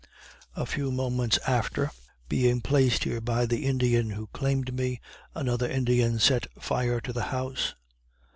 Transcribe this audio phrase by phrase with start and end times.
[0.55, 1.91] A few moments after,
[2.27, 4.99] being placed here by the Indian who claimed me,
[5.35, 7.75] another Indian set fire to the house.